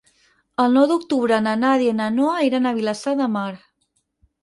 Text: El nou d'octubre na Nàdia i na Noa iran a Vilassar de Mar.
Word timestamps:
El 0.63 0.73
nou 0.77 0.85
d'octubre 0.91 1.39
na 1.49 1.55
Nàdia 1.65 1.93
i 1.93 1.99
na 2.01 2.09
Noa 2.17 2.43
iran 2.51 2.69
a 2.69 2.75
Vilassar 2.81 3.17
de 3.25 3.33
Mar. 3.39 3.49